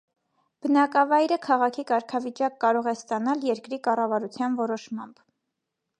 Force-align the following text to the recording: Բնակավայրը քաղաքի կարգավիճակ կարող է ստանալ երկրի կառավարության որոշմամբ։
Բնակավայրը 0.65 1.37
քաղաքի 1.43 1.85
կարգավիճակ 1.91 2.57
կարող 2.65 2.91
է 2.93 2.97
ստանալ 3.03 3.45
երկրի 3.51 3.81
կառավարության 3.89 4.61
որոշմամբ։ 4.63 5.25